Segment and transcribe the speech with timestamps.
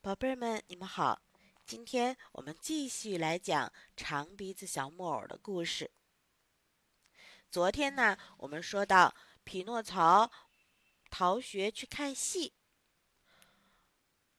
[0.00, 1.20] 宝贝儿们，你们好！
[1.66, 5.90] 今天我们继续来讲长鼻子小木偶的故事。
[7.50, 10.30] 昨天呢，我们说到匹诺曹
[11.10, 12.54] 逃学去看戏，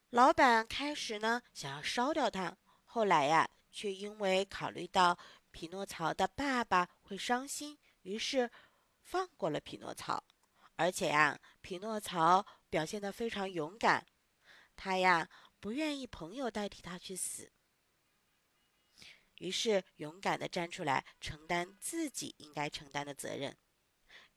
[0.08, 2.56] 老板开始呢想要烧掉他，
[2.86, 5.18] 后来呀，却因为考虑到
[5.50, 8.50] 匹诺曹的爸爸会伤心，于是
[9.02, 10.24] 放过了匹诺曹。
[10.76, 14.06] 而且呀，匹诺曹表现得非常勇敢，
[14.74, 15.28] 他呀。
[15.60, 17.52] 不愿意朋友代替他去死，
[19.36, 23.56] 于是勇敢的站出来承担自己应该承担的责任，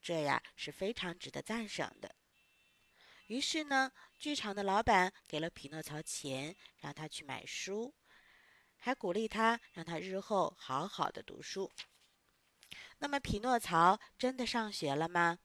[0.01, 2.13] 这呀是非常值得赞赏的。
[3.27, 7.95] 于是呢，剧场的老板给了匹诺曹钱，让他去买书，
[8.75, 11.71] 还鼓励他让他日后好好的读书。
[12.97, 15.39] 那么，匹诺曹真的上学了吗？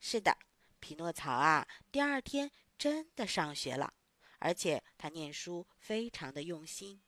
[0.00, 0.36] 是的，
[0.80, 3.94] 匹诺曹啊，第二天真的上学了。
[4.38, 7.02] 而且他念书非常的用心。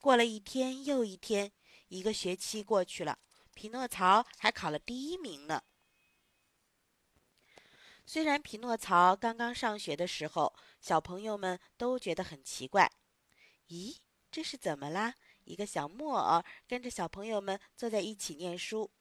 [0.00, 1.52] 过了一天又一天，
[1.88, 3.18] 一个学期过去了，
[3.54, 5.62] 匹诺曹还考了第一名呢。
[8.04, 12.90] 虽然匹诺曹刚刚上学的时候，小朋友们都觉得很奇怪。
[13.68, 13.96] 咦，
[14.30, 15.14] 这是怎么啦？
[15.44, 18.92] 一个小木偶跟着小朋友们坐在一起念书。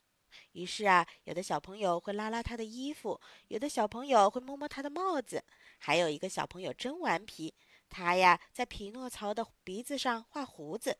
[0.53, 5.43] 于是啊，有的小朋友会拉拉他的衣服，有的小朋友会摸摸他的帽子，
[5.77, 7.53] 还有一个小朋友真顽皮。
[7.89, 10.97] 他呀，在匹诺曹的鼻子上画胡子。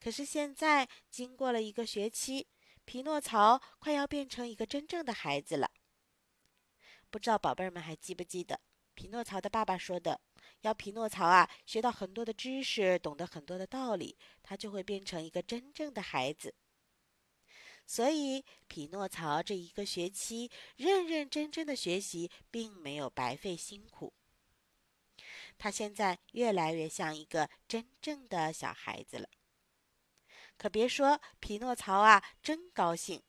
[0.00, 2.48] 可是现在，经过了一个学期，
[2.84, 5.70] 匹诺曹快要变成一个真正的孩子了。
[7.10, 8.58] 不知道宝贝儿们还记不记得，
[8.94, 10.18] 匹诺曹的爸爸说的，
[10.62, 16.54] 要匹诺曹啊学到很多的知识，懂得很多的道理，他就会变成一个真正的孩子。
[17.90, 24.12] 所以，匹诺曹这一个学期认认真真的学习，并没有白费辛苦。
[25.58, 29.28] 他现在越来越像一个真正的小孩子了。
[30.56, 33.24] 可别说，匹诺曹啊，真高兴！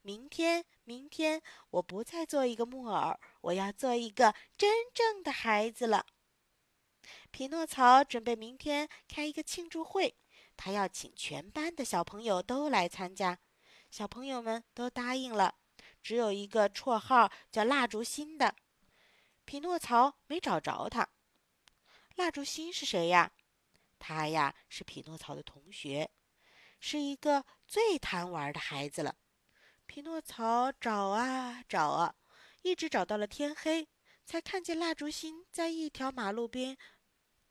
[0.00, 6.06] 明天，明天，我不再做一个木偶，我要做一个真正的孩子了。
[7.30, 10.16] 匹诺曹准备明天开一个庆祝会，
[10.56, 13.38] 他要请全班的小朋友都来参加。
[13.90, 15.54] 小朋友们都答应了，
[16.02, 18.54] 只有一个绰号叫蜡烛心的，
[19.44, 21.08] 匹诺曹没找着他。
[22.16, 23.32] 蜡烛心是谁呀？
[23.98, 26.10] 他呀是匹诺曹的同学，
[26.78, 29.16] 是一个最贪玩的孩子了。
[29.86, 32.14] 匹诺曹找啊找啊，
[32.62, 33.88] 一直找到了天黑，
[34.24, 36.76] 才看见蜡烛心在一条马路边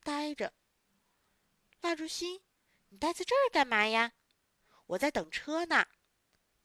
[0.04, 0.54] 呆着。
[1.82, 2.42] 蜡烛心，
[2.90, 4.14] 你待在这儿干嘛呀？
[4.86, 5.86] 我在等车呢。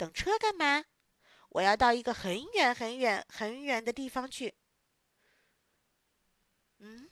[0.02, 0.84] 等车干嘛？
[1.50, 4.52] 我要到一个很远很远很远的地方去。
[6.80, 7.08] 嗯。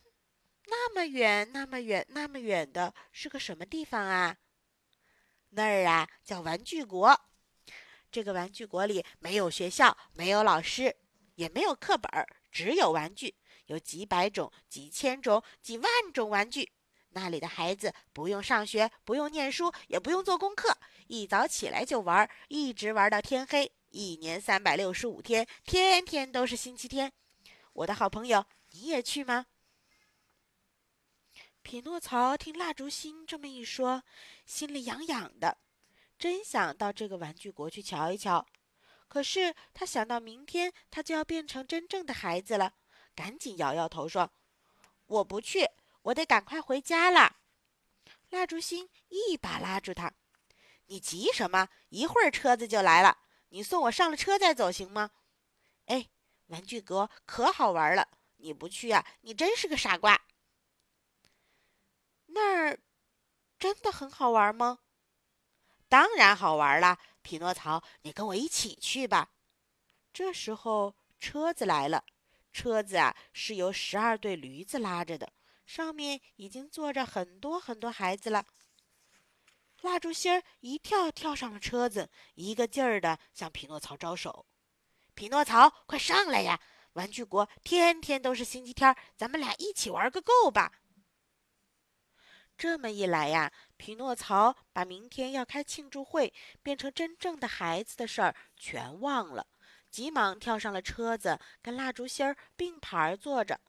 [0.66, 4.36] 那么远，那么远，那么远的是个什么地方啊？
[5.50, 7.16] 那儿啊，叫玩具国。
[8.10, 10.96] 这个玩具国里没有学校，没有老师，
[11.36, 12.10] 也没有课本，
[12.50, 13.36] 只有玩具，
[13.66, 16.72] 有几百种、几千种、几万种玩具。
[17.12, 20.76] 那里的孩子不用上学，不用念书，也不用做功课，
[21.10, 23.72] 一早起来就玩，一直玩到天黑。
[23.88, 27.12] 一年三百六十五天，天天都是星期天。
[27.72, 29.46] 我的好朋友，你也去吗？
[31.62, 34.04] 匹诺曹听蜡烛心这么一说，
[34.46, 35.58] 心里痒痒的，
[36.16, 38.46] 真想到这个玩具国去瞧一瞧。
[39.08, 42.74] 可是他想到明天他就要变成真正的孩子了，
[43.16, 44.30] 赶紧摇摇头说
[45.06, 45.68] ：“我不去，
[46.02, 47.38] 我得赶快回家了。”
[48.30, 50.14] 蜡烛心一把拉住他
[50.90, 51.68] ：“你急什么？
[51.90, 53.16] 一会儿车子就来了，
[53.50, 55.12] 你送我上了车再走行吗？”
[55.86, 56.08] 哎，
[56.48, 58.08] 玩具国可好玩了，
[58.38, 59.06] 你不去啊？
[59.20, 60.20] 你真是个傻瓜。
[62.26, 62.80] 那儿
[63.56, 64.80] 真的很好玩吗？
[65.88, 69.30] 当然好玩了，匹诺曹，你跟我一起去吧。
[70.12, 72.04] 这时候车子来了，
[72.52, 75.32] 车子啊是由十二对驴子拉着的，
[75.64, 78.44] 上面已经坐着很多很多孩子了。
[79.82, 84.46] 蜡烛心儿一跳跳上了车子，一个劲儿的向匹诺曹招手
[85.14, 86.60] ：“匹诺曹，快上来呀！
[86.94, 90.72] 玩具国天天都是星期天，咱们俩一起玩个够吧。”
[92.58, 99.46] 这么一来呀，匹诺曹把明天要开庆祝会、变成真正的孩子的事儿全忘了，
[99.90, 103.60] 急忙跳上了车子，跟蜡烛心儿并排坐着。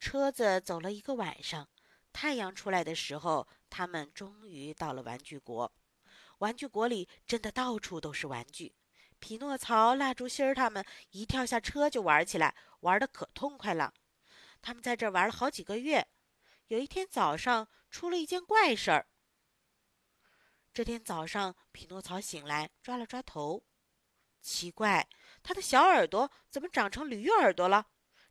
[0.00, 1.68] 车子走了一个晚上，
[2.12, 5.72] 太阳出来的时候，他们终于到了玩具国。
[6.38, 8.74] 玩具国里真的到处都是玩具，
[9.18, 13.92] 匹诺曹、蜡烛心儿他们一跳下车就玩起来，玩的可痛快了。
[14.62, 16.06] 他们在这玩了好几个月。
[16.68, 19.06] 有一天早上，出了一件怪事儿。
[20.72, 23.64] 这天早上，匹诺曹醒来，抓了抓头，
[24.42, 25.08] 奇怪，
[25.42, 27.86] 他的小耳朵怎么长成驴耳朵了？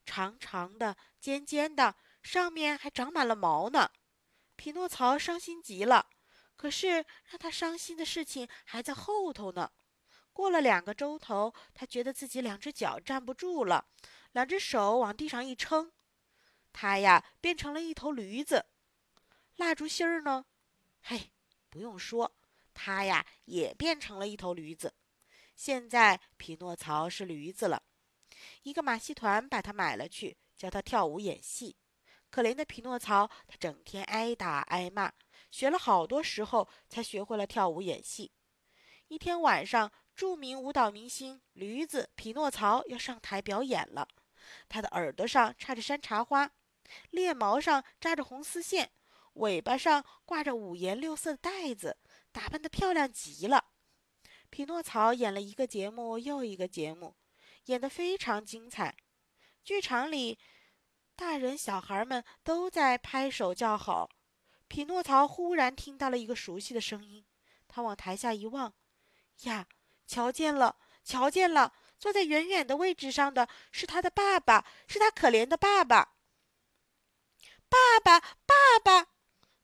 [0.05, 1.95] 长长的，尖尖的，
[2.27, 3.89] 上面还长满了毛呢。
[4.57, 6.09] 匹诺曹伤心极了。
[6.57, 9.71] 可是让他伤心的事情还在后头呢。
[10.33, 13.87] 过了两个钟头，他觉得自己两只脚站不住了，
[14.33, 15.93] 两只手往地上一撑，
[16.73, 18.65] 他呀变成了一头驴子。
[19.55, 20.45] 蜡烛芯儿呢？
[21.01, 21.31] 嘿，
[21.69, 22.35] 不用说，
[22.73, 24.93] 他呀也变成了一头驴子。
[25.55, 27.83] 现在匹诺曹是驴子了。
[28.63, 31.77] 一个马戏团把他买了去，教他跳舞演戏。
[32.29, 35.11] 可怜的匹诺曹，他整天挨打挨骂。
[35.49, 38.31] 学了好多时候，才学会了跳舞演戏。
[39.07, 44.07] 一天晚上，著名舞蹈明星驴子匹诺曹要上台表演了。
[44.67, 46.51] 他的耳朵上插着山茶花，
[47.11, 48.91] 猎毛上扎着红丝线，
[49.33, 51.97] 尾巴上挂着五颜六色的带子，
[52.31, 53.65] 打扮得漂亮极了。
[54.49, 57.15] 匹诺曹演了一个节目又一个节目，
[57.65, 58.95] 演得非常精彩。
[59.63, 60.39] 剧场里，
[61.17, 64.07] 大人小孩们都在拍手叫好。
[64.67, 67.25] 匹诺曹忽然听到了一个熟悉的声音，
[67.67, 68.71] 他往台下一望，
[69.41, 69.67] 呀，
[70.05, 71.73] 瞧见了，瞧见了！
[71.97, 76.13] 坐在远远的位置上的是他的爸爸，是他可怜的爸爸。
[77.67, 79.07] 爸爸，爸爸！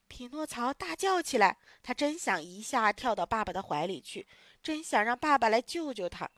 [0.07, 4.25] 匹诺曹大叫起来，他真想一下跳到爸爸的怀里去，
[4.63, 6.29] 真想让爸爸来救救他。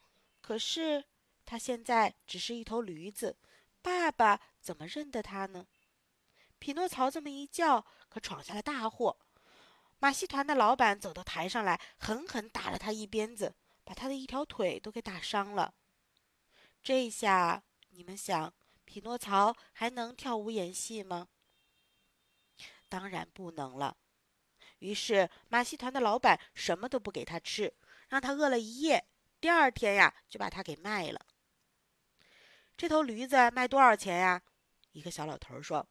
[0.42, 1.06] 可是
[1.46, 3.38] 他现在只是一头驴子，
[3.86, 5.68] 爸爸怎么认得他呢？
[6.58, 9.16] 匹诺曹这么一叫，可闯下了大祸。
[10.00, 13.54] 马戏团的老板走到台上来，狠狠打了他一鞭子，
[13.84, 15.72] 把他的一条腿都给打伤了。
[16.82, 18.52] 这下你们想，
[18.86, 21.28] 匹诺曹还能跳舞演戏吗？
[22.90, 23.96] 当然不能了。
[24.80, 27.72] 于是马戏团的老板什么都不给他吃，
[28.10, 29.06] 让他饿了一夜。
[29.40, 31.24] 第二天呀，就把他给卖了。
[32.78, 34.42] 这头驴子卖多少钱呀？
[34.92, 35.88] 一个小老头说。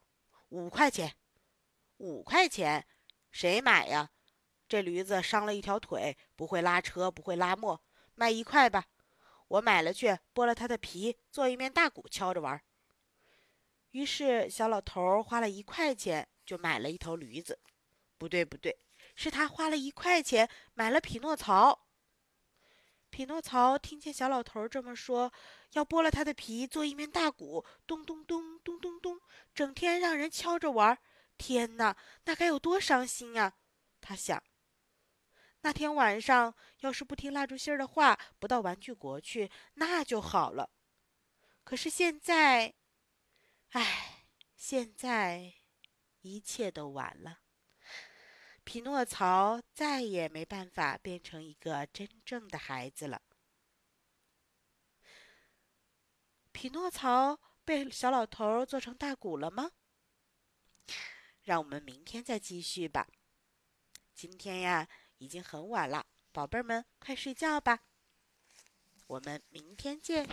[0.51, 1.17] 五块钱，
[1.97, 2.87] 五块钱，
[3.33, 4.11] 谁买呀？
[4.69, 7.83] 这驴子伤了一条腿，不会拉车，不会拉磨，
[8.15, 8.87] 卖一块吧。
[9.49, 12.63] 我买了去，剥了它的皮，做一面大鼓，敲着玩。
[13.91, 17.59] 于是小老头花了一块钱就买了一头驴子。
[18.17, 18.79] 不对，不对，
[19.17, 21.84] 是他花了一块钱买了匹诺曹。
[23.15, 25.33] 匹诺曹听见小老头这么说，
[25.75, 29.21] 要剥了他的皮做一面大鼓，咚咚咚咚咚咚，
[29.55, 30.99] 整天让人敲着玩。
[31.39, 33.55] 天哪，那该有多伤心呀！
[34.01, 34.43] 他想。
[35.61, 40.69] 那天晚上要是不听蜡烛芯的话，不到玩具国去，那就好了。
[41.63, 42.75] 可是现在，
[43.71, 44.25] 唉，
[44.57, 45.55] 现在
[46.23, 47.44] 一切都晚了。
[48.65, 53.21] 匹诺曹再也没办法变成一个真正的孩子了。
[56.51, 59.71] 匹诺曹被小老头做成大鼓了吗？
[61.43, 63.07] 让我们明天再继续吧。
[64.15, 64.89] 今天呀，
[65.19, 67.81] 已经很晚了，宝贝儿们，快睡觉吧。
[69.07, 70.27] 我们明天见。